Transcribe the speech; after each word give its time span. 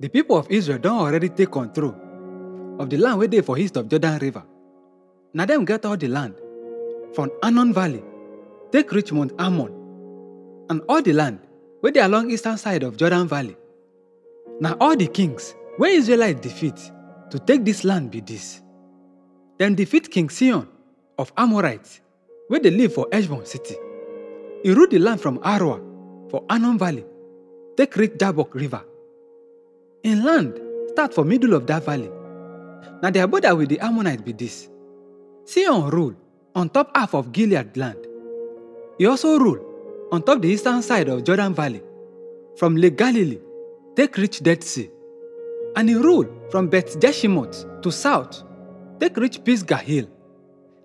the 0.00 0.08
people 0.08 0.36
of 0.36 0.50
Israel 0.50 0.78
don 0.78 0.98
already 1.00 1.28
take 1.28 1.50
control 1.50 1.94
of 2.78 2.88
the 2.88 2.96
land 2.96 3.18
where 3.18 3.28
they 3.28 3.40
for 3.40 3.58
east 3.58 3.76
of 3.76 3.88
Jordan 3.88 4.18
River. 4.18 4.44
Now 5.34 5.44
them 5.44 5.64
get 5.64 5.84
all 5.84 5.96
the 5.96 6.08
land 6.08 6.34
from 7.14 7.30
Arnon 7.42 7.72
Valley 7.72 8.02
take 8.70 8.92
reach 8.92 9.12
Mount 9.12 9.32
Hermon 9.40 9.72
and 10.70 10.82
all 10.88 11.02
the 11.02 11.12
land 11.12 11.40
where 11.80 11.92
they 11.92 12.00
along 12.00 12.30
eastern 12.30 12.56
side 12.56 12.82
of 12.82 12.96
Jordan 12.96 13.26
Valley. 13.26 13.56
Now 14.60 14.76
all 14.80 14.96
the 14.96 15.08
kings 15.08 15.54
where 15.78 15.90
Israelites 15.90 16.40
defeat 16.40 16.78
to 17.30 17.38
take 17.40 17.64
this 17.64 17.82
land 17.84 18.10
be 18.10 18.20
this. 18.20 18.62
Dem 19.58 19.74
defeat 19.74 20.10
King 20.10 20.28
Sihon 20.30 20.68
of 21.18 21.32
Amorites 21.36 22.00
where 22.46 22.60
they 22.60 22.70
live 22.70 22.94
for 22.94 23.08
Heshbon 23.12 23.44
city. 23.44 23.74
He 24.62 24.70
rule 24.72 24.86
the 24.88 24.98
land 24.98 25.20
from 25.20 25.38
Aroer 25.38 26.30
for 26.30 26.44
Arnon 26.48 26.78
Valley 26.78 27.04
take 27.76 27.96
reach 27.96 28.12
Jabbok 28.12 28.54
River. 28.54 28.84
Im 30.08 30.24
land 30.24 30.54
start 30.92 31.12
for 31.12 31.24
middle 31.24 31.52
of 31.52 31.66
that 31.66 31.84
valley. 31.84 32.10
Now 33.02 33.10
their 33.10 33.26
border 33.28 33.54
with 33.54 33.68
the 33.68 33.78
Ammonites 33.78 34.22
be 34.22 34.32
dis. 34.32 34.70
Sihon 35.44 35.90
rule 35.90 36.14
on 36.54 36.70
top 36.70 36.96
half 36.96 37.12
of 37.14 37.30
Gilead 37.30 37.76
land. 37.76 37.98
E 38.98 39.04
also 39.04 39.38
rule 39.38 39.60
on 40.10 40.22
top 40.22 40.40
the 40.40 40.48
eastern 40.48 40.80
side 40.80 41.08
of 41.08 41.24
Jordan 41.24 41.52
Valley 41.52 41.82
from 42.56 42.74
Lake 42.76 42.96
Galilee 42.96 43.38
take 43.96 44.16
reach 44.16 44.42
Dead 44.42 44.64
Sea. 44.64 44.90
And 45.76 45.90
e 45.90 45.94
rule 45.94 46.26
from 46.50 46.68
Beth 46.68 46.98
Jeshimoth 46.98 47.82
to 47.82 47.92
south 47.92 48.42
take 48.98 49.16
reach 49.18 49.44
Pisgah 49.44 49.76
Hill. 49.76 50.08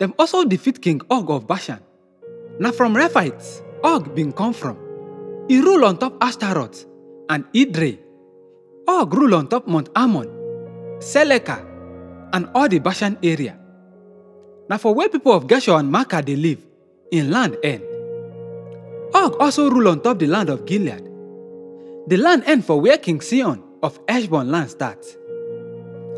Dem 0.00 0.12
also 0.18 0.44
defeat 0.44 0.82
King 0.82 1.00
Og 1.08 1.30
of 1.30 1.46
Bashan. 1.46 1.78
Now 2.58 2.72
from 2.72 2.96
Rephaites 2.96 3.62
Og 3.84 4.12
bin 4.14 4.32
come 4.32 4.52
from. 4.52 4.76
He 5.48 5.60
rule 5.60 5.84
on 5.84 5.98
top 5.98 6.18
Ashtaroth 6.20 6.86
and 7.30 7.44
Edrei. 7.54 8.03
Og 8.88 9.14
rule 9.16 9.34
on 9.34 9.46
top 9.46 9.66
Mount 9.66 9.88
Hermon, 9.96 10.28
Salecah, 11.00 11.60
and 12.32 12.48
all 12.54 12.68
the 12.68 12.78
Bashan 12.78 13.16
area. 13.22 13.56
Now 14.68 14.78
for 14.78 14.94
where 14.94 15.08
people 15.08 15.32
of 15.32 15.46
Geshur 15.46 15.78
and 15.78 15.92
Maacah 15.92 16.24
they 16.24 16.36
live, 16.36 16.58
in 17.10 17.30
land 17.30 17.56
end. 17.62 17.82
Og 19.14 19.40
also 19.40 19.70
rule 19.70 19.88
on 19.88 20.00
top 20.00 20.18
the 20.18 20.26
land 20.26 20.50
of 20.50 20.64
Gilead. 20.66 21.02
The 22.08 22.16
land 22.16 22.42
end 22.46 22.64
for 22.64 22.80
where 22.80 22.98
King 22.98 23.20
Sihon 23.20 23.62
of 23.82 23.98
Heshbon 24.08 24.50
land 24.50 24.70
start. 24.70 25.04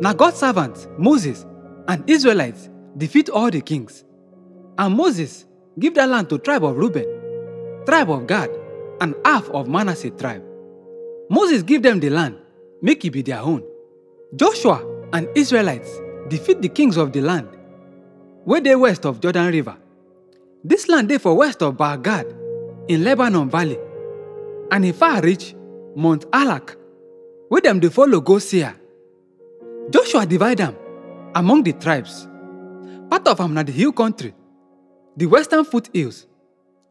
Now 0.00 0.12
God's 0.12 0.38
servants, 0.38 0.88
Moses 0.98 1.44
and 1.88 2.08
Israelites 2.08 2.68
defeat 2.96 3.28
all 3.28 3.50
the 3.50 3.60
kings. 3.60 4.04
And 4.78 4.94
Moses 4.94 5.46
give 5.78 5.94
that 5.94 6.08
land 6.08 6.28
to 6.30 6.38
tribe 6.38 6.64
of 6.64 6.76
Reuben, 6.76 7.06
tribe 7.86 8.10
of 8.10 8.26
Gad, 8.26 8.50
and 9.00 9.14
half 9.24 9.48
of 9.50 9.68
Manasseh 9.68 10.10
tribe. 10.10 10.42
Moses 11.30 11.62
give 11.62 11.82
them 11.82 12.00
the 12.00 12.10
land, 12.10 12.36
make 12.84 13.02
it 13.04 13.10
be 13.12 13.22
their 13.22 13.40
own. 13.40 13.62
Joshua 14.36 14.84
and 15.14 15.26
Israelites 15.34 15.90
defeat 16.28 16.60
the 16.60 16.68
kings 16.68 16.96
of 16.98 17.12
the 17.12 17.20
land 17.22 17.48
wey 18.44 18.60
they 18.60 18.76
west 18.76 19.06
of 19.06 19.20
Jordan 19.20 19.50
River. 19.50 19.76
This 20.62 20.86
land 20.88 21.08
they 21.08 21.18
for 21.18 21.34
west 21.34 21.62
of 21.62 21.76
Baal-Gad 21.78 22.26
in 22.88 23.02
Lebanon 23.02 23.48
Valley 23.48 23.78
and 24.70 24.84
e 24.84 24.92
far 24.92 25.22
reach 25.22 25.54
Mount 25.96 26.30
Halak, 26.30 26.76
where 27.48 27.60
them 27.62 27.80
dey 27.80 27.88
follow 27.88 28.20
go 28.20 28.38
Seir. 28.38 28.74
Joshua 29.90 30.26
divide 30.26 30.58
them 30.58 30.76
among 31.34 31.62
the 31.62 31.72
tribes. 31.72 32.28
Part 33.10 33.26
of 33.28 33.40
am 33.40 33.54
na 33.54 33.62
the 33.62 33.72
hill 33.72 33.92
country, 33.92 34.34
the 35.16 35.26
western 35.26 35.64
foothills, 35.64 36.26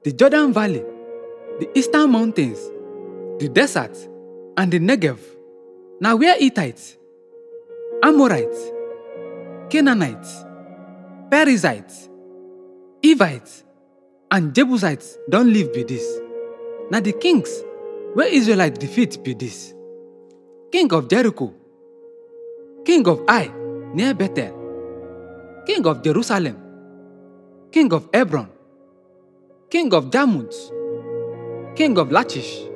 the 0.03 0.11
Jordan 0.11 0.53
Valley, 0.53 0.83
the 1.59 1.69
eastern 1.77 2.11
mountains, 2.11 2.59
the 3.39 3.49
desert, 3.49 3.95
and 4.57 4.71
the 4.71 4.79
Negev. 4.79 5.19
Na 6.03 6.15
where 6.15 6.35
Hittites, 6.37 6.97
Amorites, 8.03 8.59
Canaanites, 9.69 10.43
Perizzites, 11.31 12.09
Hivites, 13.01 13.63
and 14.29 14.53
Jebusites 14.53 15.17
don't 15.29 15.53
live 15.53 15.71
be 15.71 15.83
this. 15.83 16.03
Now 16.91 16.99
the 16.99 17.13
kings 17.13 17.47
where 18.15 18.27
Israelites 18.27 18.79
defeat 18.79 19.23
be 19.23 19.33
dis. 19.33 19.73
King 20.73 20.91
of 20.91 21.07
Jericho, 21.07 21.53
king 22.83 23.07
of 23.07 23.23
Ai 23.29 23.49
near 23.93 24.13
Bethel, 24.13 24.51
king 25.65 25.87
of 25.87 26.03
Jerusalem, 26.03 26.57
king 27.71 27.93
of 27.93 28.09
Hebron, 28.13 28.49
king 29.69 29.93
of 29.93 30.11
Jarmuth, 30.11 30.69
king 31.77 31.97
of 31.97 32.11
Lachish, 32.11 32.67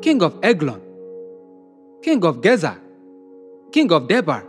king 0.00 0.22
of 0.22 0.38
Eglon, 0.42 0.80
king 2.04 2.22
of 2.22 2.42
Gezer, 2.44 2.76
king 3.72 3.90
of 3.90 4.06
Debir, 4.06 4.44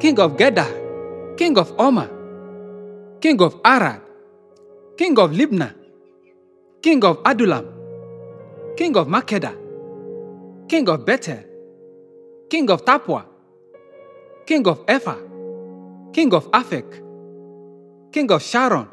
king 0.00 0.18
of 0.18 0.38
Geder, 0.40 1.36
king 1.36 1.52
of 1.58 1.68
Hormah, 1.76 2.08
king 3.20 3.36
of 3.42 3.60
Arad, 3.60 4.00
king 4.96 5.12
of 5.18 5.30
Libnah, 5.36 5.74
king 6.80 7.04
of 7.04 7.20
Adullam, 7.28 7.68
king 8.74 8.96
of 8.96 9.06
Makkedah, 9.06 9.52
king 10.66 10.88
of 10.88 11.04
Bethel, 11.04 11.44
king 12.48 12.70
of 12.70 12.82
Tappuah, 12.86 13.26
king 14.46 14.66
of 14.66 14.80
Hepher, 14.86 15.20
king 16.14 16.32
of 16.32 16.50
Aphek, 16.52 16.88
king 18.12 18.32
of 18.32 18.40
Sharon, 18.40 18.88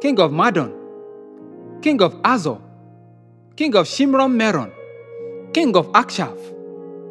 king 0.00 0.20
of 0.20 0.30
Madon, 0.30 0.70
king 1.82 2.00
of 2.00 2.14
Hazor, 2.24 2.58
king 3.56 3.74
of 3.74 3.86
Shimron 3.86 4.30
Meron, 4.30 4.70
king 5.52 5.74
of 5.74 5.90
Achshaph, 5.90 6.55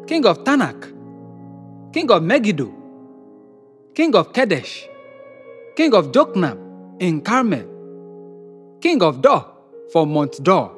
king 0.06 0.24
of 0.24 0.44
Taanach, 0.44 0.82
king 1.92 2.10
of 2.10 2.22
Megiddo, 2.22 2.72
king 3.94 4.14
of 4.14 4.32
Kedesh, 4.32 4.86
king 5.74 5.92
of 5.94 6.12
Jokneam 6.12 6.58
in 7.00 7.20
Carmel, 7.20 7.66
king 8.80 9.02
of 9.02 9.20
Dor 9.20 9.44
for 9.92 10.06
Mount 10.06 10.42
Dor, 10.42 10.70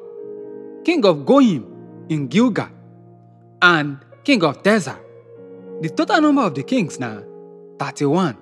king 0.83 1.05
of 1.05 1.25
Goyim 1.25 1.63
in 2.09 2.27
Gilgal, 2.27 2.69
and 3.61 3.99
king 4.23 4.43
of 4.43 4.63
Tezer. 4.63 4.97
The 5.81 5.89
total 5.89 6.21
number 6.21 6.41
of 6.41 6.55
the 6.55 6.63
kings 6.63 6.99
now, 6.99 7.21
31. 7.79 8.35